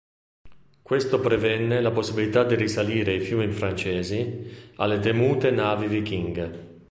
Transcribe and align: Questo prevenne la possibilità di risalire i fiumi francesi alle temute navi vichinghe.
Questo 0.81 1.19
prevenne 1.19 1.79
la 1.79 1.91
possibilità 1.91 2.43
di 2.43 2.55
risalire 2.55 3.13
i 3.13 3.19
fiumi 3.19 3.51
francesi 3.51 4.51
alle 4.77 4.97
temute 4.99 5.51
navi 5.51 5.85
vichinghe. 5.85 6.79